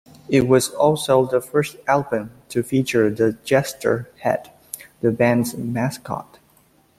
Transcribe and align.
It 0.29 0.47
was 0.47 0.69
also 0.69 1.27
the 1.27 1.39
first 1.39 1.77
album 1.87 2.31
to 2.49 2.63
feature 2.63 3.11
the 3.11 3.33
Jester 3.43 4.09
Head, 4.21 4.49
the 5.01 5.11
band's 5.11 5.55
mascot. 5.55 6.39